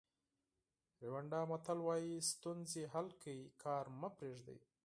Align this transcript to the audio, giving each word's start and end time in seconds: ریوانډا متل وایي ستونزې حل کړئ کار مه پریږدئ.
ریوانډا 1.01 1.41
متل 1.51 1.79
وایي 1.87 2.15
ستونزې 2.31 2.83
حل 2.93 3.07
کړئ 3.21 3.39
کار 3.63 3.85
مه 3.99 4.09
پریږدئ. 4.17 4.59